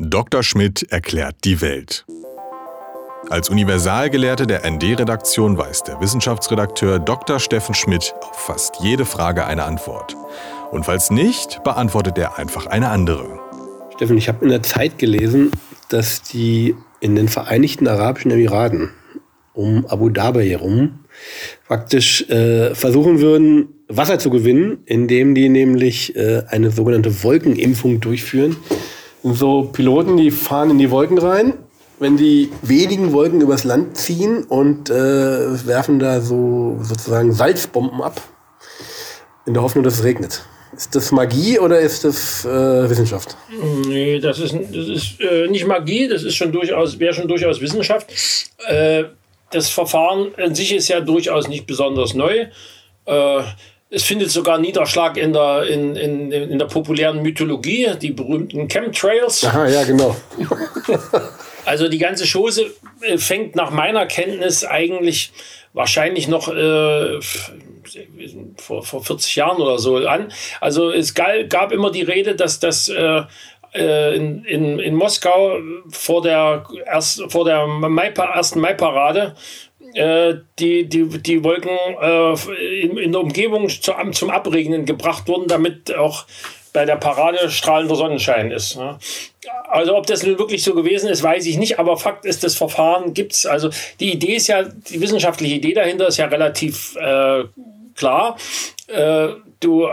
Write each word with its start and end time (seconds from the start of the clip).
Dr. 0.00 0.44
Schmidt 0.44 0.86
erklärt 0.92 1.34
die 1.44 1.60
Welt. 1.60 2.06
Als 3.30 3.50
Universalgelehrte 3.50 4.46
der 4.46 4.68
ND-Redaktion 4.70 5.58
weiß 5.58 5.82
der 5.82 6.00
Wissenschaftsredakteur 6.00 7.00
Dr. 7.00 7.40
Steffen 7.40 7.74
Schmidt 7.74 8.14
auf 8.20 8.36
fast 8.36 8.76
jede 8.80 9.04
Frage 9.04 9.44
eine 9.44 9.64
Antwort. 9.64 10.16
Und 10.70 10.84
falls 10.84 11.10
nicht, 11.10 11.64
beantwortet 11.64 12.16
er 12.16 12.38
einfach 12.38 12.66
eine 12.66 12.90
andere. 12.90 13.40
Steffen, 13.96 14.16
ich 14.16 14.28
habe 14.28 14.44
in 14.44 14.50
der 14.50 14.62
Zeit 14.62 14.98
gelesen, 14.98 15.50
dass 15.88 16.22
die 16.22 16.76
in 17.00 17.16
den 17.16 17.26
Vereinigten 17.26 17.88
Arabischen 17.88 18.30
Emiraten 18.30 18.90
um 19.52 19.84
Abu 19.86 20.10
Dhabi 20.10 20.48
herum 20.48 21.00
praktisch 21.66 22.22
äh, 22.30 22.76
versuchen 22.76 23.20
würden, 23.20 23.70
Wasser 23.88 24.20
zu 24.20 24.30
gewinnen, 24.30 24.78
indem 24.86 25.34
die 25.34 25.48
nämlich 25.48 26.14
äh, 26.14 26.44
eine 26.48 26.70
sogenannte 26.70 27.24
Wolkenimpfung 27.24 27.98
durchführen. 27.98 28.56
So 29.22 29.64
Piloten, 29.72 30.16
die 30.16 30.30
fahren 30.30 30.70
in 30.70 30.78
die 30.78 30.90
Wolken 30.90 31.18
rein, 31.18 31.54
wenn 31.98 32.16
die 32.16 32.50
wenigen 32.62 33.12
Wolken 33.12 33.40
übers 33.40 33.64
Land 33.64 33.96
ziehen 33.96 34.44
und 34.44 34.90
äh, 34.90 35.66
werfen 35.66 35.98
da 35.98 36.20
so 36.20 36.78
sozusagen 36.80 37.32
Salzbomben 37.32 38.00
ab, 38.00 38.20
in 39.46 39.54
der 39.54 39.62
Hoffnung, 39.62 39.84
dass 39.84 39.94
es 39.94 40.04
regnet. 40.04 40.44
Ist 40.76 40.94
das 40.94 41.10
Magie 41.10 41.58
oder 41.58 41.80
ist 41.80 42.04
das 42.04 42.44
äh, 42.44 42.88
Wissenschaft? 42.88 43.36
Nee, 43.86 44.20
das 44.20 44.38
ist, 44.38 44.54
das 44.54 44.88
ist 44.88 45.20
äh, 45.20 45.48
nicht 45.48 45.66
Magie, 45.66 46.06
das 46.06 46.22
ist 46.22 46.36
schon 46.36 46.52
durchaus, 46.52 46.98
wäre 46.98 47.14
schon 47.14 47.26
durchaus 47.26 47.60
Wissenschaft. 47.60 48.06
Äh, 48.68 49.04
das 49.50 49.70
Verfahren 49.70 50.28
an 50.36 50.54
sich 50.54 50.74
ist 50.74 50.88
ja 50.88 51.00
durchaus 51.00 51.48
nicht 51.48 51.66
besonders 51.66 52.14
neu. 52.14 52.46
Es 53.90 54.04
findet 54.04 54.30
sogar 54.30 54.58
Niederschlag 54.58 55.16
in 55.16 55.32
der, 55.32 55.66
in, 55.66 55.96
in, 55.96 56.30
in 56.30 56.58
der 56.58 56.66
populären 56.66 57.22
Mythologie, 57.22 57.88
die 58.00 58.10
berühmten 58.10 58.68
Chemtrails. 58.68 59.44
Aha, 59.44 59.66
ja, 59.66 59.82
genau. 59.84 60.14
also 61.64 61.88
die 61.88 61.98
ganze 61.98 62.26
Chose 62.30 62.70
äh, 63.00 63.16
fängt 63.16 63.56
nach 63.56 63.70
meiner 63.70 64.04
Kenntnis 64.04 64.64
eigentlich 64.64 65.32
wahrscheinlich 65.72 66.28
noch 66.28 66.48
äh, 66.48 67.18
vor, 68.56 68.82
vor 68.82 69.02
40 69.02 69.36
Jahren 69.36 69.62
oder 69.62 69.78
so 69.78 69.96
an. 69.96 70.32
Also 70.60 70.90
es 70.90 71.14
gab 71.14 71.72
immer 71.72 71.90
die 71.90 72.02
Rede, 72.02 72.34
dass 72.34 72.60
das 72.60 72.90
äh, 72.90 73.22
äh, 73.74 74.16
in, 74.16 74.44
in, 74.44 74.78
in 74.78 74.94
Moskau 74.94 75.58
vor 75.90 76.22
der, 76.22 76.64
erst, 76.86 77.22
vor 77.30 77.44
der 77.44 77.66
Mai, 77.66 78.08
ersten 78.08 78.60
Mai-Parade 78.60 79.34
die, 80.58 80.88
die, 80.88 81.08
die 81.08 81.44
Wolken 81.44 81.70
äh, 81.70 82.80
in, 82.80 82.96
in, 82.96 83.12
der 83.12 83.20
Umgebung 83.20 83.68
zu, 83.68 83.92
zum 84.12 84.30
Abregnen 84.30 84.84
gebracht 84.84 85.28
wurden, 85.28 85.48
damit 85.48 85.94
auch 85.94 86.26
bei 86.72 86.84
der 86.84 86.96
Parade 86.96 87.50
strahlender 87.50 87.96
Sonnenschein 87.96 88.50
ist. 88.50 88.76
Ne? 88.76 88.98
Also 89.68 89.96
ob 89.96 90.06
das 90.06 90.22
nun 90.22 90.38
wirklich 90.38 90.62
so 90.62 90.74
gewesen 90.74 91.08
ist, 91.08 91.22
weiß 91.22 91.46
ich 91.46 91.56
nicht, 91.56 91.78
aber 91.78 91.96
Fakt 91.96 92.24
ist, 92.24 92.44
das 92.44 92.54
Verfahren 92.54 93.14
gibt 93.14 93.32
es. 93.32 93.46
Also 93.46 93.70
die 94.00 94.12
Idee 94.12 94.36
ist 94.36 94.48
ja, 94.48 94.62
die 94.62 95.00
wissenschaftliche 95.00 95.56
Idee 95.56 95.74
dahinter 95.74 96.08
ist 96.08 96.18
ja 96.18 96.26
relativ 96.26 96.96
äh, 96.96 97.44
klar. 97.94 98.36
Äh, 98.86 99.28
du 99.60 99.88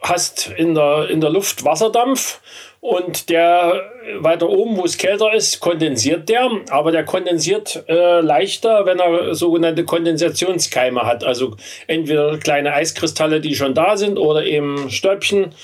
hast 0.00 0.50
in 0.56 0.74
der, 0.74 1.08
in 1.08 1.20
der 1.20 1.30
Luft 1.30 1.64
Wasserdampf 1.64 2.40
und 2.84 3.30
der 3.30 3.80
weiter 4.20 4.50
oben, 4.50 4.76
wo 4.76 4.84
es 4.84 4.98
kälter 4.98 5.32
ist, 5.32 5.60
kondensiert 5.60 6.28
der, 6.28 6.50
aber 6.68 6.92
der 6.92 7.06
kondensiert 7.06 7.82
äh, 7.88 8.20
leichter, 8.20 8.84
wenn 8.84 8.98
er 8.98 9.34
sogenannte 9.34 9.84
Kondensationskeime 9.84 11.00
hat. 11.00 11.24
Also 11.24 11.56
entweder 11.86 12.36
kleine 12.36 12.74
Eiskristalle, 12.74 13.40
die 13.40 13.54
schon 13.54 13.72
da 13.72 13.96
sind, 13.96 14.18
oder 14.18 14.44
eben 14.44 14.90
Stäubchen, 14.90 15.54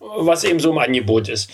was 0.00 0.42
eben 0.44 0.58
so 0.58 0.70
im 0.70 0.78
Angebot 0.78 1.28
ist. 1.28 1.50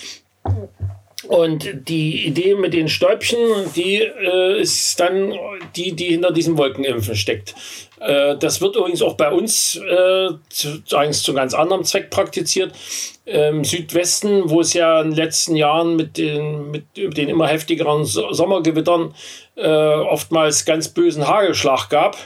Und 1.24 1.88
die 1.88 2.26
Idee 2.26 2.54
mit 2.54 2.74
den 2.74 2.88
Stäubchen, 2.88 3.38
die 3.74 4.02
äh, 4.02 4.60
ist 4.60 5.00
dann 5.00 5.32
die, 5.74 5.92
die 5.92 6.08
hinter 6.08 6.30
diesem 6.30 6.58
Wolkenimpfen 6.58 7.16
steckt. 7.16 7.54
Äh, 8.00 8.36
das 8.36 8.60
wird 8.60 8.76
übrigens 8.76 9.00
auch 9.00 9.14
bei 9.14 9.30
uns 9.30 9.76
äh, 9.76 10.28
zu, 10.50 10.82
zu 10.84 11.34
ganz 11.34 11.54
anderem 11.54 11.84
Zweck 11.84 12.10
praktiziert. 12.10 12.74
Im 13.24 13.64
Südwesten, 13.64 14.50
wo 14.50 14.60
es 14.60 14.72
ja 14.72 15.00
in 15.00 15.10
den 15.10 15.16
letzten 15.16 15.56
Jahren 15.56 15.96
mit 15.96 16.16
den, 16.16 16.70
mit 16.70 16.84
den 16.94 17.28
immer 17.28 17.48
heftigeren 17.48 18.04
Sommergewittern 18.04 19.14
äh, 19.56 19.66
oftmals 19.66 20.64
ganz 20.64 20.88
bösen 20.88 21.26
Hagelschlag 21.26 21.88
gab, 21.88 22.16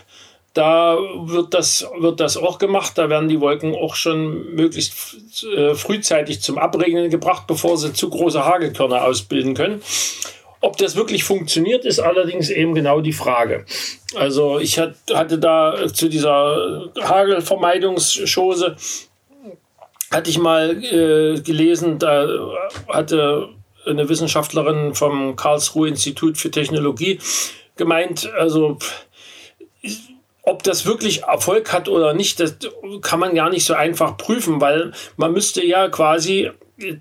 da 0.55 0.99
wird 1.25 1.55
das, 1.55 1.87
wird 1.99 2.21
das 2.21 2.37
auch 2.37 2.59
gemacht. 2.59 2.93
Da 2.97 3.09
werden 3.09 3.29
die 3.29 3.41
Wolken 3.41 3.75
auch 3.75 3.95
schon 3.95 4.55
möglichst 4.55 5.45
äh, 5.57 5.75
frühzeitig 5.75 6.43
zum 6.43 6.59
Abregnen 6.59 7.11
gebracht, 7.11 7.47
bevor 7.47 7.77
sie 7.77 7.93
zu 7.93 8.11
große 8.11 8.45
Hagelkörner 8.45 9.05
ausbilden 9.05 9.55
können. 9.55 9.83
Ob 10.61 10.77
das 10.77 10.97
wirklich 10.97 11.25
funktioniert, 11.25 11.85
ist 11.85 12.01
allerdings 12.01 12.51
eben 12.51 12.75
genau 12.75 13.01
die 13.01 13.13
Frage. 13.13 13.65
Also 14.15 14.59
ich 14.59 14.79
hatte 14.79 15.39
da 15.39 15.75
zu 15.93 16.09
dieser 16.09 16.91
Hagelvermeidungschose 17.01 18.77
hatte 20.11 20.29
ich 20.29 20.39
mal 20.39 20.83
äh, 20.83 21.41
gelesen, 21.41 21.99
da 21.99 22.29
hatte 22.89 23.49
eine 23.87 24.09
Wissenschaftlerin 24.09 24.95
vom 24.95 25.37
Karlsruhe 25.37 25.89
Institut 25.89 26.37
für 26.37 26.51
Technologie 26.51 27.21
gemeint, 27.77 28.31
also 28.37 28.77
ob 30.43 30.63
das 30.63 30.87
wirklich 30.87 31.25
Erfolg 31.25 31.73
hat 31.73 31.89
oder 31.89 32.15
nicht, 32.15 32.41
das 32.41 32.57
kann 33.03 33.21
man 33.21 33.35
gar 33.35 33.51
nicht 33.51 33.65
so 33.65 33.75
einfach 33.75 34.17
prüfen, 34.17 34.61
weil 34.61 34.93
man 35.17 35.33
müsste 35.33 35.65
ja 35.65 35.89
quasi 35.89 36.51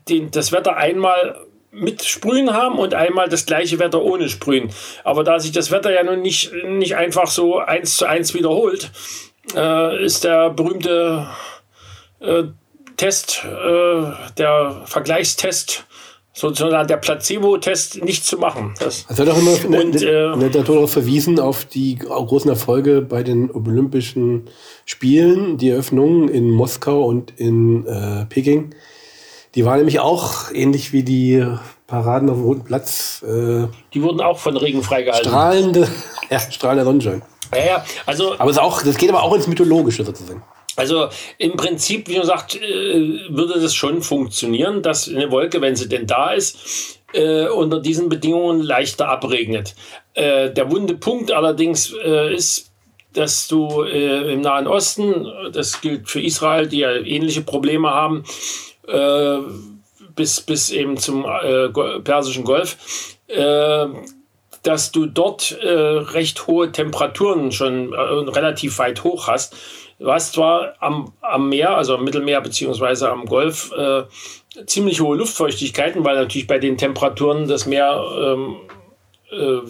den, 0.07 0.31
das 0.31 0.51
Wetter 0.51 0.75
einmal 0.75 1.37
mit 1.71 2.03
Sprühen 2.03 2.53
haben 2.53 2.79
und 2.79 2.93
einmal 2.93 3.29
das 3.29 3.45
gleiche 3.45 3.79
Wetter 3.79 4.01
ohne 4.01 4.27
Sprühen. 4.27 4.69
Aber 5.03 5.23
da 5.23 5.39
sich 5.39 5.51
das 5.51 5.71
Wetter 5.71 5.93
ja 5.93 6.03
nun 6.03 6.21
nicht, 6.21 6.51
nicht 6.65 6.95
einfach 6.95 7.27
so 7.27 7.59
eins 7.59 7.97
zu 7.97 8.05
eins 8.05 8.33
wiederholt, 8.33 8.91
äh, 9.55 10.03
ist 10.03 10.23
der 10.23 10.49
berühmte 10.49 11.27
äh, 12.19 12.43
Test, 12.97 13.45
äh, 13.45 14.11
der 14.37 14.81
Vergleichstest, 14.85 15.85
sozusagen 16.33 16.87
der 16.87 16.97
Placebo-Test 16.97 18.03
nicht 18.03 18.25
zu 18.25 18.37
machen. 18.37 18.73
Das 18.79 19.05
also 19.07 19.25
hat 19.25 19.31
auch 19.31 19.37
immer 19.37 19.63
in, 19.65 19.87
und, 19.87 20.01
äh, 20.01 20.33
in 20.33 20.39
der 20.39 20.47
Literatur 20.49 20.75
darauf 20.75 20.91
verwiesen, 20.91 21.39
auf 21.39 21.65
die 21.65 21.95
großen 21.95 22.49
Erfolge 22.49 23.01
bei 23.01 23.23
den 23.23 23.51
Olympischen 23.51 24.47
Spielen, 24.85 25.57
die 25.57 25.69
Eröffnungen 25.69 26.29
in 26.29 26.51
Moskau 26.51 27.05
und 27.05 27.33
in 27.37 27.85
äh, 27.85 28.25
Peking 28.25 28.73
die 29.55 29.65
waren 29.65 29.77
nämlich 29.77 29.99
auch 29.99 30.51
ähnlich 30.53 30.93
wie 30.93 31.03
die 31.03 31.45
Paraden 31.87 32.29
auf 32.29 32.37
dem 32.37 32.45
Roten 32.45 32.63
Platz. 32.63 33.23
Äh, 33.23 33.67
die 33.93 34.01
wurden 34.01 34.21
auch 34.21 34.37
von 34.37 34.55
Regen 34.55 34.83
freigehalten. 34.83 35.29
Strahlende, 35.29 35.87
ja, 36.29 36.39
strahlender 36.39 36.85
Sonnenschein. 36.85 37.21
Ja, 37.53 37.65
ja, 37.65 37.85
also. 38.05 38.35
Aber 38.37 38.51
es 38.51 38.59
auch, 38.59 38.83
das 38.83 38.97
geht 38.97 39.09
aber 39.09 39.23
auch 39.23 39.33
ins 39.33 39.47
Mythologische 39.47 40.03
sozusagen. 40.03 40.43
Also 40.79 41.09
im 41.37 41.57
Prinzip, 41.57 42.07
wie 42.07 42.17
man 42.17 42.25
sagt, 42.25 42.55
äh, 42.55 43.19
würde 43.29 43.59
das 43.59 43.75
schon 43.75 44.01
funktionieren, 44.01 44.81
dass 44.81 45.09
eine 45.09 45.29
Wolke, 45.29 45.59
wenn 45.59 45.75
sie 45.75 45.89
denn 45.89 46.07
da 46.07 46.31
ist, 46.31 47.01
äh, 47.11 47.47
unter 47.47 47.81
diesen 47.81 48.07
Bedingungen 48.07 48.61
leichter 48.61 49.09
abregnet. 49.09 49.75
Äh, 50.13 50.51
der 50.51 50.71
wunde 50.71 50.95
Punkt 50.95 51.33
allerdings 51.33 51.93
ist, 52.33 52.71
dass 53.13 53.47
du 53.47 53.81
im 53.81 54.41
Nahen 54.41 54.67
Osten, 54.67 55.27
das 55.51 55.81
gilt 55.81 56.07
für 56.07 56.21
Israel, 56.21 56.67
die 56.67 56.79
ja 56.79 56.91
ähnliche 56.91 57.41
Probleme 57.41 57.89
haben, 57.89 58.23
bis, 60.15 60.41
bis 60.41 60.69
eben 60.69 60.95
zum 60.95 61.25
Persischen 62.03 62.43
Golf, 62.43 62.77
dass 64.63 64.91
du 64.91 65.05
dort 65.05 65.57
äh, 65.61 65.69
recht 65.69 66.47
hohe 66.47 66.71
Temperaturen 66.71 67.51
schon 67.51 67.93
äh, 67.93 67.97
relativ 67.97 68.77
weit 68.79 69.03
hoch 69.03 69.27
hast. 69.27 69.55
Du 69.99 70.11
hast 70.11 70.33
zwar 70.33 70.75
am, 70.79 71.13
am 71.21 71.49
Meer, 71.49 71.71
also 71.71 71.95
am 71.95 72.03
Mittelmeer 72.03 72.41
beziehungsweise 72.41 73.09
am 73.09 73.25
Golf, 73.25 73.71
äh, 73.73 74.03
ziemlich 74.65 75.01
hohe 75.01 75.17
Luftfeuchtigkeiten, 75.17 76.03
weil 76.03 76.15
natürlich 76.15 76.47
bei 76.47 76.59
den 76.59 76.77
Temperaturen 76.77 77.47
das 77.47 77.65
Meer 77.65 78.01
ähm, 78.17 78.57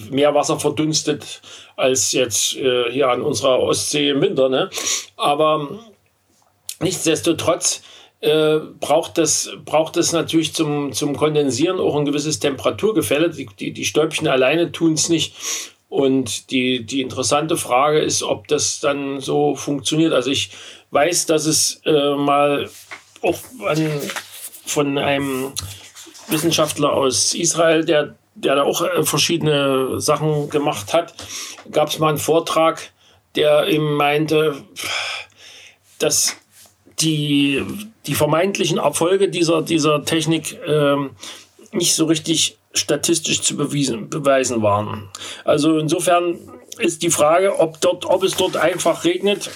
mehr 0.09 0.33
Wasser 0.33 0.57
verdunstet 0.57 1.41
als 1.75 2.13
jetzt 2.13 2.55
äh, 2.55 2.89
hier 2.91 3.09
an 3.09 3.21
unserer 3.21 3.59
Ostsee 3.59 4.09
im 4.09 4.21
Winter. 4.21 4.47
Ne? 4.47 4.69
Aber 5.17 5.67
nichtsdestotrotz 6.79 7.81
äh, 8.21 8.59
braucht 8.79 9.17
das, 9.17 9.49
braucht 9.63 9.95
das 9.95 10.11
natürlich 10.11 10.53
zum, 10.53 10.91
zum 10.91 11.15
Kondensieren 11.15 11.79
auch 11.79 11.95
ein 11.95 12.05
gewisses 12.05 12.39
Temperaturgefälle. 12.39 13.29
Die, 13.29 13.45
die, 13.45 13.71
die 13.71 13.85
Stäubchen 13.85 14.27
alleine 14.27 14.71
tun 14.71 14.93
es 14.93 15.09
nicht. 15.09 15.35
Und 15.87 16.51
die, 16.51 16.85
die 16.85 17.01
interessante 17.01 17.57
Frage 17.57 17.99
ist, 17.99 18.21
ob 18.21 18.47
das 18.47 18.79
dann 18.79 19.21
so 19.21 19.55
funktioniert. 19.55 20.13
Also 20.13 20.29
ich 20.29 20.51
weiß, 20.91 21.25
dass 21.25 21.45
es 21.45 21.81
äh, 21.85 22.15
mal 22.15 22.69
auch 23.21 23.39
an, 23.65 23.89
von 24.65 24.97
einem 24.97 25.53
Wissenschaftler 26.27 26.93
aus 26.93 27.33
Israel, 27.33 27.85
der, 27.85 28.15
der 28.35 28.55
da 28.55 28.63
auch 28.63 28.81
äh, 28.81 29.03
verschiedene 29.03 29.99
Sachen 29.99 30.49
gemacht 30.49 30.93
hat, 30.93 31.15
gab 31.71 31.89
es 31.89 31.99
mal 31.99 32.09
einen 32.09 32.17
Vortrag, 32.17 32.91
der 33.35 33.67
eben 33.67 33.93
meinte, 33.93 34.63
dass 35.97 36.35
die, 37.01 37.63
die 38.05 38.15
vermeintlichen 38.15 38.77
Erfolge 38.77 39.29
dieser, 39.29 39.61
dieser 39.61 40.03
Technik 40.03 40.59
ähm, 40.67 41.11
nicht 41.71 41.95
so 41.95 42.05
richtig 42.05 42.57
statistisch 42.73 43.41
zu 43.41 43.55
bewiesen, 43.55 44.09
beweisen 44.09 44.61
waren. 44.61 45.09
Also 45.43 45.77
insofern 45.77 46.37
ist 46.77 47.01
die 47.01 47.09
Frage, 47.09 47.59
ob, 47.59 47.81
dort, 47.81 48.05
ob 48.05 48.23
es 48.23 48.35
dort 48.35 48.57
einfach 48.57 49.03
regnet, 49.03 49.49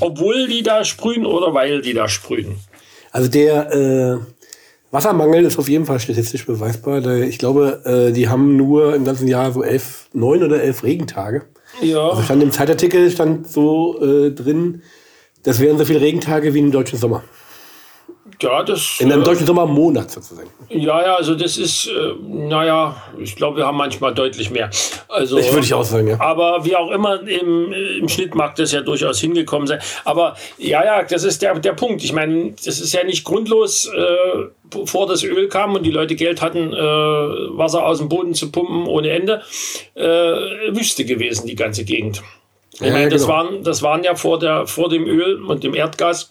obwohl 0.00 0.46
die 0.46 0.62
da 0.62 0.84
sprühen 0.84 1.26
oder 1.26 1.54
weil 1.54 1.82
die 1.82 1.94
da 1.94 2.08
sprühen. 2.08 2.56
Also 3.10 3.28
der 3.28 3.72
äh, 3.72 4.18
Wassermangel 4.90 5.44
ist 5.44 5.58
auf 5.58 5.68
jeden 5.68 5.86
Fall 5.86 5.98
statistisch 6.00 6.46
beweisbar. 6.46 7.04
Ich 7.22 7.38
glaube, 7.38 7.82
äh, 7.84 8.12
die 8.12 8.28
haben 8.28 8.56
nur 8.56 8.94
im 8.94 9.04
ganzen 9.04 9.28
Jahr 9.28 9.52
so 9.52 9.62
elf, 9.62 10.08
neun 10.12 10.42
oder 10.42 10.62
elf 10.62 10.82
Regentage. 10.82 11.42
Ja. 11.82 12.08
Also 12.08 12.22
stand 12.22 12.42
im 12.42 12.52
Zeitartikel 12.52 13.10
stand 13.10 13.48
so 13.48 14.00
äh, 14.00 14.30
drin, 14.30 14.82
das 15.42 15.60
wären 15.60 15.78
so 15.78 15.84
viele 15.84 16.00
Regentage 16.00 16.54
wie 16.54 16.58
im 16.58 16.70
deutschen 16.70 16.98
Sommer. 16.98 17.22
Ja, 18.40 18.62
das. 18.62 18.98
In 19.00 19.10
einem 19.10 19.22
äh, 19.22 19.24
deutschen 19.24 19.46
Sommermonat 19.46 20.10
sozusagen. 20.10 20.48
Ja, 20.68 21.02
ja, 21.02 21.14
also 21.16 21.34
das 21.34 21.56
ist, 21.56 21.88
äh, 21.88 22.14
naja, 22.22 23.02
ich 23.18 23.34
glaube, 23.34 23.56
wir 23.56 23.66
haben 23.66 23.76
manchmal 23.76 24.14
deutlich 24.14 24.50
mehr. 24.50 24.70
Also, 25.08 25.38
ich 25.38 25.50
würde 25.50 25.64
ich 25.64 25.74
auch 25.74 25.84
sagen, 25.84 26.08
ja. 26.08 26.20
Aber 26.20 26.64
wie 26.64 26.76
auch 26.76 26.90
immer, 26.92 27.20
im, 27.26 27.72
im 27.72 28.08
Schnitt 28.08 28.34
mag 28.36 28.54
das 28.54 28.70
ja 28.72 28.82
durchaus 28.82 29.18
hingekommen 29.20 29.66
sein. 29.66 29.80
Aber 30.04 30.36
ja, 30.56 30.84
ja, 30.84 31.02
das 31.02 31.24
ist 31.24 31.42
der, 31.42 31.58
der 31.58 31.72
Punkt. 31.72 32.04
Ich 32.04 32.12
meine, 32.12 32.52
das 32.52 32.80
ist 32.80 32.92
ja 32.92 33.02
nicht 33.02 33.24
grundlos, 33.24 33.86
äh, 33.86 34.44
bevor 34.70 35.08
das 35.08 35.24
Öl 35.24 35.48
kam 35.48 35.74
und 35.74 35.82
die 35.84 35.90
Leute 35.90 36.14
Geld 36.14 36.40
hatten, 36.40 36.72
äh, 36.72 36.76
Wasser 36.76 37.84
aus 37.84 37.98
dem 37.98 38.08
Boden 38.08 38.34
zu 38.34 38.52
pumpen 38.52 38.86
ohne 38.86 39.10
Ende, 39.10 39.42
äh, 39.94 40.02
Wüste 40.02 41.04
gewesen, 41.04 41.48
die 41.48 41.56
ganze 41.56 41.84
Gegend. 41.84 42.22
Ich 42.74 42.80
ja, 42.80 42.92
meine, 42.92 43.08
das, 43.08 43.22
genau. 43.22 43.34
waren, 43.34 43.62
das 43.62 43.82
waren 43.82 44.04
ja 44.04 44.14
vor, 44.14 44.38
der, 44.38 44.66
vor 44.66 44.88
dem 44.88 45.06
Öl 45.06 45.42
und 45.42 45.64
dem 45.64 45.74
Erdgas 45.74 46.30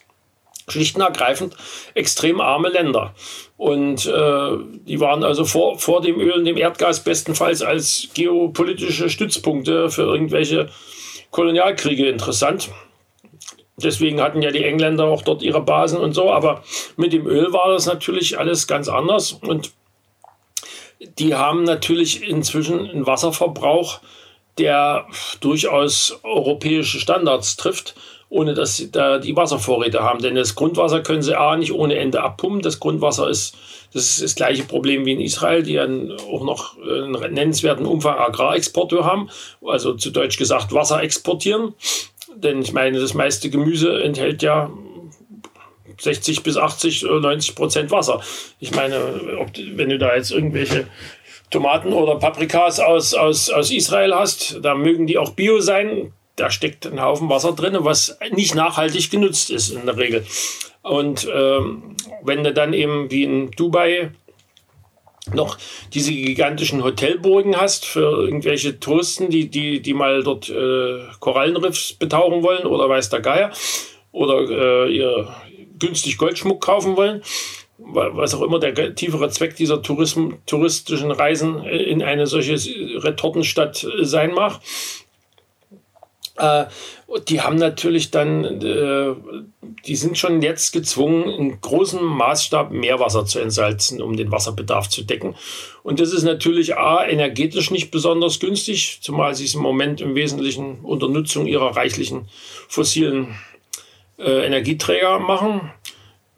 schlicht 0.68 0.96
und 0.96 1.02
ergreifend 1.02 1.56
extrem 1.94 2.40
arme 2.40 2.68
Länder. 2.68 3.14
Und 3.56 4.06
äh, 4.06 4.50
die 4.86 5.00
waren 5.00 5.24
also 5.24 5.44
vor, 5.44 5.78
vor 5.78 6.00
dem 6.00 6.20
Öl 6.20 6.32
und 6.32 6.44
dem 6.44 6.56
Erdgas 6.56 7.02
bestenfalls 7.02 7.62
als 7.62 8.08
geopolitische 8.14 9.10
Stützpunkte 9.10 9.90
für 9.90 10.02
irgendwelche 10.02 10.68
Kolonialkriege 11.30 12.08
interessant. 12.08 12.70
Deswegen 13.76 14.20
hatten 14.20 14.42
ja 14.42 14.50
die 14.50 14.64
Engländer 14.64 15.04
auch 15.04 15.22
dort 15.22 15.42
ihre 15.42 15.62
Basen 15.62 16.00
und 16.00 16.12
so. 16.12 16.30
Aber 16.30 16.62
mit 16.96 17.12
dem 17.12 17.26
Öl 17.26 17.52
war 17.52 17.70
das 17.70 17.86
natürlich 17.86 18.38
alles 18.38 18.66
ganz 18.66 18.88
anders. 18.88 19.32
Und 19.32 19.72
die 21.18 21.34
haben 21.34 21.62
natürlich 21.64 22.28
inzwischen 22.28 22.88
einen 22.88 23.06
Wasserverbrauch, 23.06 24.00
der 24.58 25.06
durchaus 25.40 26.18
europäische 26.22 26.98
Standards 27.00 27.56
trifft 27.56 27.94
ohne 28.30 28.54
dass 28.54 28.76
sie 28.76 28.90
da 28.90 29.18
die 29.18 29.36
Wasservorräte 29.36 30.02
haben. 30.02 30.20
Denn 30.20 30.34
das 30.34 30.54
Grundwasser 30.54 31.00
können 31.00 31.22
sie 31.22 31.38
A 31.38 31.56
nicht 31.56 31.72
ohne 31.72 31.96
Ende 31.96 32.22
abpumpen. 32.22 32.60
Das 32.60 32.80
Grundwasser 32.80 33.28
ist 33.28 33.56
das, 33.94 34.18
ist 34.18 34.22
das 34.22 34.34
gleiche 34.34 34.64
Problem 34.64 35.06
wie 35.06 35.12
in 35.12 35.20
Israel, 35.20 35.62
die 35.62 35.74
dann 35.74 36.12
auch 36.30 36.44
noch 36.44 36.76
einen 36.78 37.32
nennenswerten 37.32 37.86
Umfang 37.86 38.18
Agrarexporte 38.18 39.04
haben, 39.04 39.30
also 39.66 39.94
zu 39.94 40.10
Deutsch 40.10 40.36
gesagt 40.36 40.74
Wasser 40.74 41.02
exportieren. 41.02 41.74
Denn 42.34 42.60
ich 42.60 42.72
meine, 42.74 43.00
das 43.00 43.14
meiste 43.14 43.48
Gemüse 43.48 44.02
enthält 44.02 44.42
ja 44.42 44.70
60 45.98 46.42
bis 46.42 46.56
80 46.56 47.06
oder 47.06 47.20
90 47.20 47.54
Prozent 47.54 47.90
Wasser. 47.90 48.20
Ich 48.60 48.72
meine, 48.74 48.98
ob, 49.38 49.48
wenn 49.56 49.88
du 49.88 49.98
da 49.98 50.14
jetzt 50.14 50.30
irgendwelche 50.30 50.86
Tomaten 51.50 51.92
oder 51.92 52.16
Paprikas 52.16 52.80
aus, 52.80 53.14
aus, 53.14 53.50
aus 53.50 53.70
Israel 53.70 54.14
hast, 54.14 54.58
da 54.62 54.74
mögen 54.74 55.06
die 55.06 55.18
auch 55.18 55.30
bio 55.30 55.60
sein 55.60 56.12
da 56.38 56.50
steckt 56.50 56.86
ein 56.86 57.02
Haufen 57.02 57.28
Wasser 57.28 57.52
drin, 57.52 57.76
was 57.80 58.16
nicht 58.30 58.54
nachhaltig 58.54 59.10
genutzt 59.10 59.50
ist 59.50 59.70
in 59.70 59.86
der 59.86 59.96
Regel. 59.96 60.24
Und 60.82 61.28
ähm, 61.32 61.96
wenn 62.22 62.44
du 62.44 62.52
dann 62.52 62.72
eben 62.72 63.10
wie 63.10 63.24
in 63.24 63.50
Dubai 63.50 64.12
noch 65.34 65.58
diese 65.92 66.12
gigantischen 66.12 66.82
Hotelburgen 66.82 67.56
hast 67.56 67.84
für 67.84 68.24
irgendwelche 68.24 68.80
Touristen, 68.80 69.28
die, 69.28 69.50
die, 69.50 69.82
die 69.82 69.94
mal 69.94 70.22
dort 70.22 70.48
äh, 70.48 71.00
Korallenriffs 71.20 71.94
betauchen 71.94 72.42
wollen 72.42 72.64
oder 72.64 72.88
weiß 72.88 73.10
der 73.10 73.20
Geier 73.20 73.50
oder 74.12 74.48
äh, 74.48 74.96
ihr 74.96 75.28
günstig 75.78 76.16
Goldschmuck 76.16 76.62
kaufen 76.62 76.96
wollen, 76.96 77.22
was 77.78 78.34
auch 78.34 78.42
immer 78.42 78.58
der 78.58 78.94
tiefere 78.94 79.30
Zweck 79.30 79.56
dieser 79.56 79.82
Tourism, 79.82 80.32
touristischen 80.46 81.10
Reisen 81.10 81.62
in 81.64 82.02
eine 82.02 82.26
solche 82.26 82.54
Retortenstadt 83.02 83.86
sein 84.02 84.32
mag, 84.32 84.60
äh, 86.38 86.66
die 87.26 87.40
haben 87.40 87.56
natürlich 87.56 88.10
dann, 88.10 88.44
äh, 88.44 89.14
die 89.86 89.96
sind 89.96 90.18
schon 90.18 90.42
jetzt 90.42 90.72
gezwungen, 90.72 91.28
in 91.28 91.60
großem 91.60 92.02
Maßstab 92.04 92.70
Meerwasser 92.70 93.24
zu 93.26 93.40
entsalzen, 93.40 94.00
um 94.00 94.16
den 94.16 94.30
Wasserbedarf 94.30 94.88
zu 94.88 95.02
decken. 95.02 95.34
Und 95.82 96.00
das 96.00 96.12
ist 96.12 96.22
natürlich 96.22 96.76
A, 96.76 97.04
energetisch 97.04 97.70
nicht 97.70 97.90
besonders 97.90 98.40
günstig, 98.40 98.98
zumal 99.02 99.34
sie 99.34 99.46
es 99.46 99.54
im 99.54 99.62
Moment 99.62 100.00
im 100.00 100.14
Wesentlichen 100.14 100.80
unter 100.82 101.08
Nutzung 101.08 101.46
ihrer 101.46 101.76
reichlichen 101.76 102.28
fossilen 102.68 103.34
äh, 104.18 104.46
Energieträger 104.46 105.18
machen. 105.18 105.72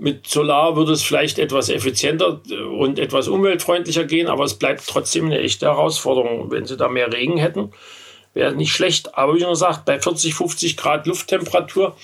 Mit 0.00 0.26
Solar 0.26 0.76
würde 0.76 0.92
es 0.92 1.02
vielleicht 1.02 1.38
etwas 1.38 1.68
effizienter 1.68 2.40
und 2.78 2.98
etwas 2.98 3.28
umweltfreundlicher 3.28 4.04
gehen, 4.04 4.28
aber 4.28 4.44
es 4.44 4.54
bleibt 4.54 4.86
trotzdem 4.86 5.26
eine 5.26 5.38
echte 5.40 5.66
Herausforderung, 5.66 6.50
wenn 6.50 6.64
sie 6.64 6.76
da 6.76 6.88
mehr 6.88 7.12
Regen 7.12 7.36
hätten 7.36 7.70
wäre 8.34 8.54
nicht 8.54 8.72
schlecht. 8.72 9.16
Aber 9.16 9.34
wie 9.34 9.40
schon 9.40 9.50
gesagt, 9.50 9.84
bei 9.84 9.98
40, 10.00 10.34
50 10.34 10.76
Grad 10.76 11.06
Lufttemperatur, 11.06 11.96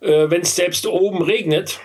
äh, 0.00 0.30
wenn 0.30 0.42
es 0.42 0.56
selbst 0.56 0.86
oben 0.86 1.22
regnet, 1.22 1.80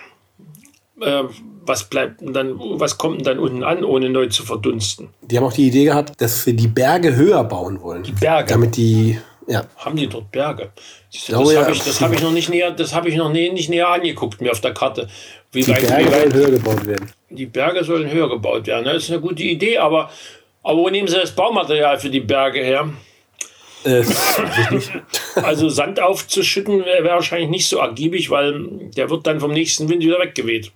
äh, 1.00 1.24
was 1.62 1.84
bleibt 1.84 2.20
dann, 2.22 2.58
was 2.58 2.98
kommt 2.98 3.18
denn 3.18 3.24
dann 3.24 3.38
unten 3.38 3.62
an, 3.62 3.84
ohne 3.84 4.10
neu 4.10 4.26
zu 4.26 4.44
verdunsten? 4.44 5.08
Die 5.22 5.36
haben 5.36 5.44
auch 5.44 5.52
die 5.52 5.68
Idee 5.68 5.84
gehabt, 5.84 6.20
dass 6.20 6.44
wir 6.46 6.54
die 6.54 6.68
Berge 6.68 7.14
höher 7.14 7.44
bauen 7.44 7.80
wollen. 7.80 8.02
Die 8.02 8.12
Berge. 8.12 8.52
Damit 8.52 8.76
die, 8.76 9.18
ja. 9.50 9.66
Haben 9.76 9.96
die 9.96 10.06
dort 10.06 10.30
Berge? 10.30 10.70
Das, 11.12 11.26
das 11.26 11.52
ja. 11.52 11.64
habe 11.64 11.72
ich, 11.72 12.00
hab 12.00 12.12
ich 12.12 12.22
noch 12.22 12.30
nicht 12.30 12.48
näher, 12.48 12.70
das 12.70 12.94
habe 12.94 13.08
ich 13.08 13.16
noch 13.16 13.32
nie, 13.32 13.50
nicht 13.50 13.68
näher 13.68 13.88
angeguckt 13.88 14.40
mir 14.40 14.52
auf 14.52 14.60
der 14.60 14.72
Karte. 14.72 15.08
Wie 15.50 15.62
die 15.62 15.72
weit, 15.72 15.88
Berge 15.88 16.10
sollen 16.10 16.32
höher 16.32 16.50
gebaut 16.50 16.86
werden. 16.86 17.12
Die 17.30 17.46
Berge 17.46 17.84
sollen 17.84 18.10
höher 18.10 18.28
gebaut 18.28 18.66
werden. 18.68 18.84
Das 18.84 19.02
ist 19.02 19.10
eine 19.10 19.20
gute 19.20 19.42
Idee, 19.42 19.78
aber, 19.78 20.08
aber 20.62 20.78
wo 20.78 20.88
nehmen 20.88 21.08
sie 21.08 21.16
das 21.16 21.32
Baumaterial 21.32 21.98
für 21.98 22.10
die 22.10 22.20
Berge 22.20 22.60
her? 22.60 22.88
Äh, 23.84 24.04
also 25.42 25.68
Sand 25.68 26.00
aufzuschütten 26.00 26.84
wäre 26.84 27.02
wär 27.02 27.14
wahrscheinlich 27.14 27.50
nicht 27.50 27.68
so 27.68 27.78
ergiebig, 27.78 28.30
weil 28.30 28.68
der 28.96 29.10
wird 29.10 29.26
dann 29.26 29.40
vom 29.40 29.52
nächsten 29.52 29.88
Wind 29.88 30.04
wieder 30.04 30.20
weggeweht. 30.20 30.70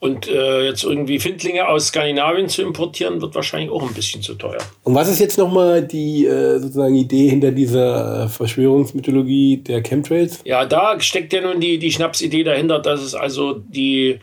Und 0.00 0.28
äh, 0.28 0.64
jetzt 0.64 0.82
irgendwie 0.82 1.20
Findlinge 1.20 1.68
aus 1.68 1.88
Skandinavien 1.88 2.48
zu 2.48 2.62
importieren, 2.62 3.20
wird 3.20 3.34
wahrscheinlich 3.34 3.70
auch 3.70 3.86
ein 3.86 3.92
bisschen 3.92 4.22
zu 4.22 4.34
teuer. 4.34 4.60
Und 4.82 4.94
was 4.94 5.10
ist 5.10 5.20
jetzt 5.20 5.36
nochmal 5.36 5.86
die 5.86 6.24
äh, 6.24 6.58
sozusagen 6.58 6.94
Idee 6.94 7.28
hinter 7.28 7.52
dieser 7.52 8.30
Verschwörungsmythologie 8.30 9.58
der 9.58 9.82
Chemtrails? 9.82 10.40
Ja, 10.44 10.64
da 10.64 10.98
steckt 11.00 11.34
ja 11.34 11.42
nun 11.42 11.60
die, 11.60 11.78
die 11.78 11.92
Schnapsidee 11.92 12.44
dahinter, 12.44 12.78
dass 12.78 13.02
es 13.02 13.14
also 13.14 13.52
die 13.52 14.20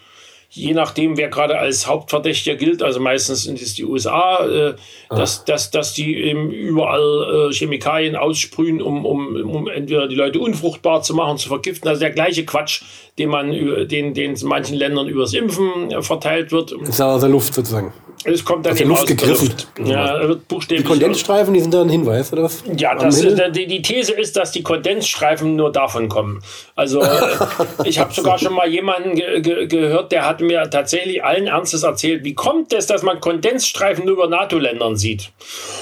je 0.49 0.73
nachdem, 0.73 1.17
wer 1.17 1.29
gerade 1.29 1.57
als 1.57 1.87
Hauptverdächtiger 1.87 2.55
gilt, 2.55 2.81
also 2.81 2.99
meistens 2.99 3.43
sind 3.43 3.61
es 3.61 3.75
die 3.75 3.85
USA, 3.85 4.45
äh, 4.45 4.75
ah. 5.09 5.15
dass, 5.15 5.45
dass, 5.45 5.71
dass 5.71 5.93
die 5.93 6.15
eben 6.17 6.51
überall 6.51 7.49
äh, 7.49 7.53
Chemikalien 7.53 8.15
aussprühen, 8.15 8.81
um, 8.81 9.05
um, 9.05 9.35
um 9.49 9.67
entweder 9.67 10.07
die 10.07 10.15
Leute 10.15 10.39
unfruchtbar 10.39 11.01
zu 11.01 11.13
machen, 11.13 11.37
zu 11.37 11.49
vergiften. 11.49 11.87
Also 11.87 11.99
der 11.99 12.11
gleiche 12.11 12.45
Quatsch, 12.45 12.83
den 13.17 13.29
man 13.29 13.51
den, 13.51 14.13
den 14.13 14.35
in 14.35 14.47
manchen 14.47 14.75
Ländern 14.77 15.07
übers 15.07 15.33
Impfen 15.33 15.91
äh, 15.91 16.01
verteilt 16.01 16.51
wird. 16.51 16.73
Das 16.79 16.89
ist 16.89 17.01
aus 17.01 17.21
der 17.21 17.29
Luft 17.29 17.53
sozusagen. 17.53 17.93
Es 18.33 18.43
kommt 18.43 18.65
dann 18.65 18.73
aus 18.73 18.77
der 18.77 18.87
Luft 18.87 19.01
aus 19.01 19.07
gegriffen. 19.07 19.53
Der 19.77 19.85
Luft. 19.85 20.21
Ja, 20.21 20.27
wird 20.27 20.47
buchstäblich 20.47 20.83
die 20.83 20.87
Kondensstreifen, 20.87 21.53
die 21.53 21.61
sind 21.61 21.73
da 21.73 21.81
ein 21.81 21.89
Hinweis, 21.89 22.33
oder 22.33 22.43
was? 22.43 22.63
Ja, 22.75 22.93
das, 22.93 23.21
die, 23.21 23.67
die 23.67 23.81
These 23.81 24.13
ist, 24.13 24.35
dass 24.35 24.51
die 24.51 24.63
Kondensstreifen 24.63 25.55
nur 25.55 25.71
davon 25.71 26.09
kommen. 26.09 26.41
Also 26.75 27.01
ich 27.85 27.99
habe 27.99 28.13
sogar 28.13 28.37
schon 28.37 28.53
mal 28.53 28.67
jemanden 28.67 29.15
ge 29.15 29.41
ge 29.41 29.67
gehört, 29.67 30.11
der 30.11 30.25
hat 30.25 30.41
mir 30.41 30.69
tatsächlich 30.69 31.23
allen 31.23 31.47
Ernstes 31.47 31.83
erzählt, 31.83 32.25
wie 32.25 32.33
kommt 32.33 32.73
es, 32.73 32.85
dass 32.85 33.01
man 33.01 33.21
Kondensstreifen 33.21 34.05
nur 34.05 34.15
über 34.15 34.27
NATO-Ländern 34.27 34.97
sieht. 34.97 35.31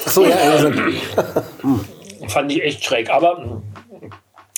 Ach 0.05 0.11
so, 0.11 0.25
ja. 0.25 0.35
Also. 0.35 0.71
Fand 2.27 2.51
ich 2.51 2.63
echt 2.63 2.83
schräg. 2.83 3.09
Aber 3.09 3.61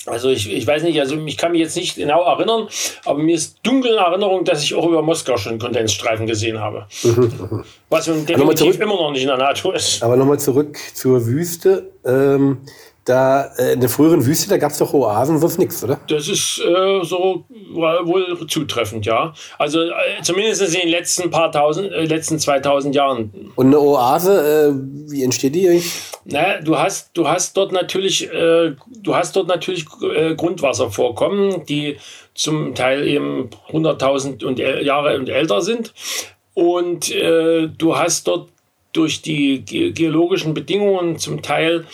also 0.07 0.29
ich, 0.29 0.51
ich 0.51 0.65
weiß 0.65 0.83
nicht, 0.83 0.99
also 0.99 1.15
ich 1.25 1.37
kann 1.37 1.51
mich 1.51 1.61
jetzt 1.61 1.75
nicht 1.75 1.95
genau 1.95 2.23
erinnern, 2.23 2.67
aber 3.05 3.19
mir 3.19 3.35
ist 3.35 3.59
dunkel 3.63 3.91
in 3.91 3.97
Erinnerung, 3.97 4.45
dass 4.45 4.63
ich 4.63 4.73
auch 4.73 4.85
über 4.87 5.01
Moskau 5.01 5.37
schon 5.37 5.59
Kondensstreifen 5.59 6.27
gesehen 6.27 6.59
habe. 6.59 6.87
Was 7.89 8.05
definitiv 8.05 8.79
immer 8.79 8.95
noch 8.95 9.11
nicht 9.11 9.23
in 9.23 9.27
der 9.27 9.37
NATO 9.37 9.71
ist. 9.71 10.03
Aber 10.03 10.15
nochmal 10.15 10.39
zurück 10.39 10.77
zur 10.93 11.25
Wüste. 11.25 11.91
Ähm, 12.05 12.59
da 13.07 13.51
äh, 13.57 13.73
in 13.73 13.79
der 13.79 13.89
früheren 13.89 14.25
Wüste, 14.25 14.49
da 14.49 14.57
gab 14.57 14.71
es 14.71 14.77
doch 14.77 14.93
Oasen, 14.93 15.39
sonst 15.39 15.57
nichts, 15.57 15.83
oder? 15.83 15.99
Das 16.07 16.27
ist 16.27 16.59
äh, 16.59 17.03
so 17.03 17.45
wohl 17.71 18.45
zutreffend, 18.47 19.05
ja. 19.05 19.33
Also 19.57 19.81
äh, 19.81 19.93
zumindest 20.21 20.61
in 20.61 20.81
den 20.81 20.89
letzten 20.89 21.31
paar 21.31 21.51
tausend, 21.51 21.91
äh, 21.91 22.03
letzten 22.03 22.37
2000 22.37 22.93
Jahren. 22.93 23.51
Und 23.55 23.67
eine 23.67 23.79
Oase, 23.79 24.73
äh, 24.75 25.11
wie 25.11 25.23
entsteht 25.23 25.55
die 25.55 25.69
eigentlich? 25.69 25.91
Na, 26.25 26.59
du 26.59 26.77
hast, 26.77 27.11
du 27.13 27.27
hast 27.27 27.55
dort 27.55 27.71
natürlich, 27.71 28.29
du 28.29 29.15
hast 29.15 29.33
dort 29.33 29.47
natürlich 29.47 29.85
Grundwasservorkommen, 29.85 31.65
die 31.65 31.95
zum 32.33 32.75
Teil 32.75 33.07
eben 33.07 33.49
100.000 33.71 34.81
Jahre 34.81 35.17
und 35.17 35.29
älter 35.29 35.61
sind. 35.61 35.93
Und 36.53 37.09
du 37.09 37.97
hast 37.97 38.27
dort 38.27 38.49
durch 38.91 39.21
die 39.21 39.63
ge 39.63 39.91
geologischen 39.91 40.53
Bedingungen 40.53 41.17
zum 41.17 41.41
Teil 41.41 41.85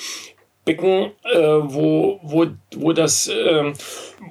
Becken, 0.65 1.11
äh, 1.23 1.37
wo, 1.37 2.19
wo, 2.23 2.47
wo, 2.75 2.93
das, 2.93 3.27
äh, 3.27 3.73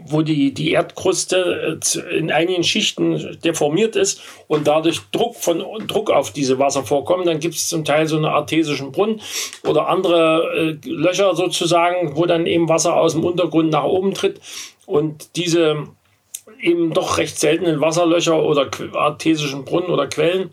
wo 0.06 0.22
die, 0.22 0.54
die 0.54 0.72
Erdkruste 0.72 1.78
äh, 1.94 2.16
in 2.16 2.32
einigen 2.32 2.64
Schichten 2.64 3.38
deformiert 3.44 3.96
ist 3.96 4.22
und 4.48 4.66
dadurch 4.66 5.00
Druck, 5.10 5.36
von, 5.36 5.62
Druck 5.86 6.10
auf 6.10 6.32
diese 6.32 6.58
Wasser 6.58 6.84
vorkommen. 6.84 7.26
Dann 7.26 7.40
gibt 7.40 7.56
es 7.56 7.68
zum 7.68 7.84
Teil 7.84 8.06
so 8.06 8.16
einen 8.16 8.24
artesischen 8.24 8.92
Brunnen 8.92 9.20
oder 9.64 9.88
andere 9.88 10.78
äh, 10.84 10.88
Löcher 10.88 11.34
sozusagen, 11.34 12.16
wo 12.16 12.24
dann 12.24 12.46
eben 12.46 12.68
Wasser 12.68 12.96
aus 12.96 13.12
dem 13.12 13.24
Untergrund 13.24 13.70
nach 13.70 13.84
oben 13.84 14.14
tritt. 14.14 14.40
Und 14.86 15.36
diese 15.36 15.88
eben 16.60 16.92
doch 16.94 17.18
recht 17.18 17.38
seltenen 17.38 17.80
Wasserlöcher 17.80 18.42
oder 18.42 18.70
artesischen 18.94 19.64
Brunnen 19.64 19.90
oder 19.90 20.06
Quellen 20.06 20.50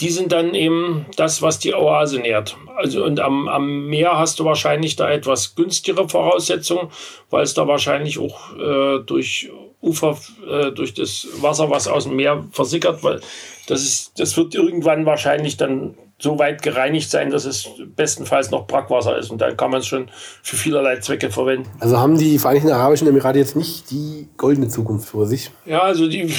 die 0.00 0.10
sind 0.10 0.32
dann 0.32 0.54
eben 0.54 1.06
das, 1.16 1.40
was 1.40 1.58
die 1.58 1.74
Oase 1.74 2.18
nährt. 2.18 2.56
Also 2.76 3.04
und 3.04 3.20
am, 3.20 3.48
am 3.48 3.86
Meer 3.86 4.18
hast 4.18 4.40
du 4.40 4.44
wahrscheinlich 4.44 4.96
da 4.96 5.08
etwas 5.10 5.54
günstigere 5.54 6.08
Voraussetzungen, 6.08 6.88
weil 7.30 7.44
es 7.44 7.54
da 7.54 7.68
wahrscheinlich 7.68 8.18
auch 8.18 8.56
äh, 8.56 8.98
durch 9.06 9.50
Ufer, 9.80 10.18
äh, 10.48 10.72
durch 10.72 10.94
das 10.94 11.28
Wasser, 11.40 11.70
was 11.70 11.86
aus 11.86 12.04
dem 12.04 12.16
Meer 12.16 12.44
versickert, 12.50 13.04
weil 13.04 13.20
das 13.68 13.82
ist, 13.82 14.18
das 14.18 14.36
wird 14.36 14.54
irgendwann 14.54 15.06
wahrscheinlich 15.06 15.56
dann 15.56 15.94
so 16.18 16.38
weit 16.38 16.62
gereinigt 16.62 17.10
sein, 17.10 17.30
dass 17.30 17.44
es 17.44 17.68
bestenfalls 17.96 18.50
noch 18.50 18.66
Brackwasser 18.66 19.18
ist. 19.18 19.30
Und 19.30 19.40
dann 19.40 19.56
kann 19.56 19.70
man 19.70 19.80
es 19.80 19.86
schon 19.86 20.08
für 20.42 20.56
vielerlei 20.56 20.98
Zwecke 21.00 21.30
verwenden. 21.30 21.68
Also 21.80 21.98
haben 21.98 22.16
die 22.16 22.38
Vereinigten 22.38 22.70
Arabischen 22.70 23.08
Emirate 23.08 23.38
jetzt 23.38 23.56
nicht 23.56 23.90
die 23.90 24.28
goldene 24.36 24.68
Zukunft 24.68 25.08
vor 25.08 25.26
sich? 25.26 25.50
Ja, 25.66 25.82
also 25.82 26.08
die 26.08 26.32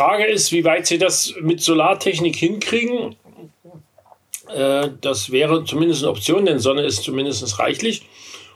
Frage 0.00 0.24
ist, 0.24 0.50
wie 0.50 0.64
weit 0.64 0.86
sie 0.86 0.96
das 0.96 1.34
mit 1.42 1.60
Solartechnik 1.60 2.34
hinkriegen. 2.34 3.16
Äh, 4.48 4.88
das 4.98 5.30
wäre 5.30 5.62
zumindest 5.66 6.02
eine 6.02 6.12
Option, 6.12 6.46
denn 6.46 6.58
Sonne 6.58 6.84
ist 6.84 7.02
zumindest 7.02 7.58
reichlich. 7.58 8.08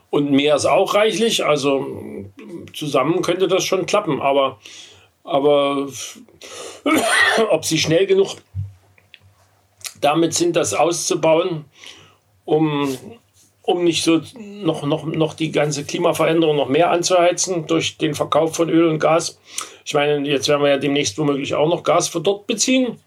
Und 0.08 0.30
Meer 0.30 0.56
ist 0.56 0.64
auch 0.64 0.94
reichlich. 0.94 1.44
Also 1.44 1.86
zusammen 2.72 3.20
könnte 3.20 3.46
das 3.46 3.62
schon 3.62 3.84
klappen. 3.84 4.22
Aber, 4.22 4.58
aber 5.22 5.86
ob 7.50 7.66
sie 7.66 7.76
schnell 7.76 8.06
genug 8.06 8.36
damit 10.00 10.32
sind, 10.32 10.56
das 10.56 10.72
auszubauen, 10.72 11.66
um, 12.46 12.96
um 13.66 13.83
nicht 13.83 14.04
so 14.04 14.21
noch, 14.37 14.85
noch, 14.85 15.06
noch 15.06 15.35
die 15.35 15.50
ganze 15.50 15.85
Klimaveränderung 15.85 16.56
noch 16.56 16.68
mehr 16.68 16.90
anzuheizen 16.90 17.66
durch 17.66 17.97
den 17.97 18.14
Verkauf 18.14 18.54
von 18.54 18.68
Öl 18.68 18.88
und 18.88 18.99
Gas. 18.99 19.38
Ich 19.85 19.94
meine, 19.94 20.28
jetzt 20.28 20.49
werden 20.49 20.62
wir 20.62 20.71
ja 20.71 20.76
demnächst 20.76 21.18
womöglich 21.18 21.54
auch 21.54 21.68
noch 21.68 21.83
Gas 21.83 22.09
von 22.09 22.23
dort 22.23 22.47
beziehen. 22.47 22.99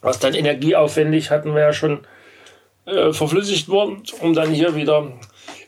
Was 0.00 0.18
dann 0.18 0.34
energieaufwendig 0.34 1.30
hatten 1.30 1.54
wir 1.54 1.60
ja 1.60 1.72
schon 1.72 2.00
äh, 2.86 3.12
verflüssigt 3.12 3.68
worden, 3.68 4.02
um 4.20 4.32
dann 4.32 4.50
hier 4.50 4.74
wieder 4.74 5.12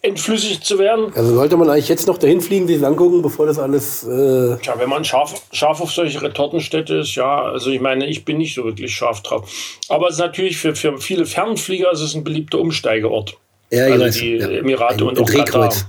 entflüssigt 0.00 0.64
zu 0.64 0.78
werden. 0.78 1.12
Also 1.14 1.34
sollte 1.34 1.58
man 1.58 1.68
eigentlich 1.68 1.88
jetzt 1.88 2.06
noch 2.06 2.16
dahin 2.16 2.40
fliegen, 2.40 2.66
sich 2.66 2.82
angucken, 2.82 3.20
bevor 3.20 3.44
das 3.44 3.58
alles. 3.58 4.04
Äh 4.04 4.56
Tja, 4.62 4.74
wenn 4.78 4.88
man 4.88 5.04
scharf, 5.04 5.42
scharf 5.52 5.82
auf 5.82 5.92
solche 5.92 6.22
Retortenstädte 6.22 6.96
ist, 6.96 7.14
ja, 7.14 7.42
also 7.42 7.70
ich 7.70 7.80
meine, 7.80 8.06
ich 8.06 8.24
bin 8.24 8.38
nicht 8.38 8.54
so 8.54 8.64
wirklich 8.64 8.94
scharf 8.94 9.20
drauf. 9.20 9.50
Aber 9.88 10.08
es 10.08 10.14
ist 10.14 10.20
natürlich 10.20 10.56
für, 10.56 10.74
für 10.74 10.96
viele 10.98 11.26
Fernflieger 11.26 11.92
ist 11.92 12.00
es 12.00 12.14
ein 12.14 12.24
beliebter 12.24 12.58
Umsteigeort. 12.58 13.36
Ja, 13.70 13.84
also 13.84 14.04
weiß, 14.04 14.14
die 14.16 14.36
ja. 14.36 14.48
Emirate 14.48 15.04
ein, 15.04 15.08
und 15.08 15.18
ein 15.18 15.24
auch 15.24 15.28
Katar. 15.28 15.44
Drehkreuz. 15.68 15.86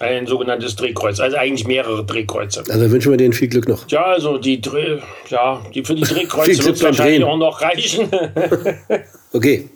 Ein 0.00 0.26
sogenanntes 0.26 0.74
Drehkreuz, 0.74 1.20
also 1.20 1.36
eigentlich 1.36 1.66
mehrere 1.68 2.04
Drehkreuze. 2.04 2.64
Also 2.68 2.90
wünschen 2.90 3.12
wir 3.12 3.16
denen 3.16 3.32
viel 3.32 3.46
Glück 3.48 3.68
noch. 3.68 3.88
Ja, 3.88 4.04
also 4.06 4.38
die 4.38 4.60
Dreh, 4.60 4.98
ja, 5.28 5.64
die 5.72 5.84
für 5.84 5.94
die 5.94 6.02
Drehkreuze 6.04 6.64
wird 6.64 6.76
es 6.76 6.82
wahrscheinlich 6.82 7.20
Drehen. 7.20 7.28
auch 7.28 7.36
noch 7.36 7.60
reichen. 7.60 8.08
Okay, 9.32 9.68